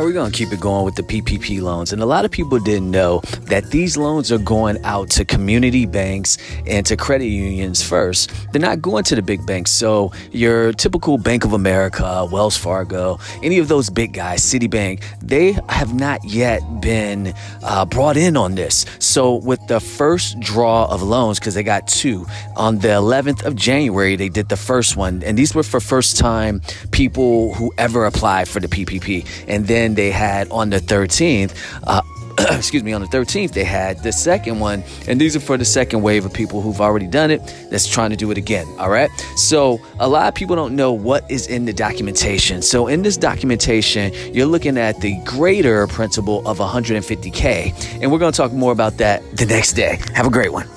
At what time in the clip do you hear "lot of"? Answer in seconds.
2.06-2.30, 40.08-40.34